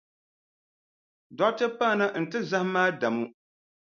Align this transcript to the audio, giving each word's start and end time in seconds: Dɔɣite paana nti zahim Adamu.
Dɔɣite 1.37 1.65
paana 1.77 2.05
nti 2.21 2.39
zahim 2.49 2.75
Adamu. 2.85 3.25